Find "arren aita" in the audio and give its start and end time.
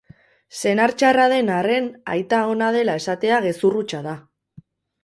1.57-2.41